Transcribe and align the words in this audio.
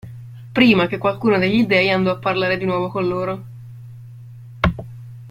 Prima 0.51 0.87
che 0.87 0.97
qualcuno 0.97 1.37
degli 1.37 1.63
dei 1.67 1.91
andò 1.91 2.09
a 2.09 2.17
parlare 2.17 2.57
di 2.57 2.65
nuovo 2.65 2.89
con 2.89 3.07
loro. 3.07 3.43